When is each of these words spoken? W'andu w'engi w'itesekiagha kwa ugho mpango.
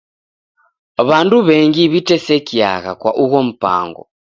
W'andu 1.07 1.37
w'engi 1.47 1.83
w'itesekiagha 1.91 2.91
kwa 3.01 3.11
ugho 3.23 3.39
mpango. 3.49 4.03